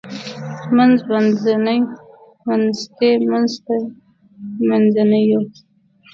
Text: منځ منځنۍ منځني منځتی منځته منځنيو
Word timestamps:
منځ 0.75 0.97
منځنۍ 1.11 1.79
منځني 2.47 2.49
منځتی 2.49 3.11
منځته 3.31 3.75
منځنيو 4.69 5.41